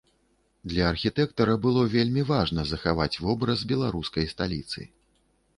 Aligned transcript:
Для 0.71 0.87
архітэктара 0.93 1.57
было 1.67 1.83
вельмі 1.95 2.23
важна 2.31 2.65
захаваць 2.71 3.13
вобраз 3.27 3.59
беларускай 3.73 4.31
сталіцы. 4.33 4.91